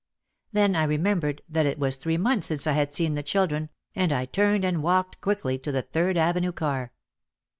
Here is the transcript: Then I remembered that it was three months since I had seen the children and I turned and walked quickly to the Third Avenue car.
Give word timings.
Then 0.51 0.75
I 0.75 0.85
remembered 0.85 1.43
that 1.47 1.67
it 1.67 1.77
was 1.77 1.95
three 1.95 2.17
months 2.17 2.47
since 2.47 2.65
I 2.65 2.71
had 2.71 2.91
seen 2.91 3.13
the 3.13 3.21
children 3.21 3.69
and 3.93 4.11
I 4.11 4.25
turned 4.25 4.65
and 4.65 4.81
walked 4.81 5.21
quickly 5.21 5.59
to 5.59 5.71
the 5.71 5.83
Third 5.83 6.17
Avenue 6.17 6.53
car. 6.53 6.91